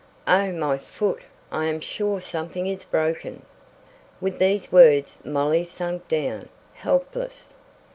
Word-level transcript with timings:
"Oh, 0.27 0.51
my 0.51 0.79
foot! 0.79 1.21
I 1.51 1.65
am 1.65 1.79
sure 1.79 2.21
something 2.21 2.65
is 2.65 2.83
broken!" 2.83 3.43
With 4.19 4.39
these 4.39 4.71
words 4.71 5.19
Molly 5.23 5.63
sank 5.63 6.07
down, 6.07 6.49
helpless. 6.73 7.53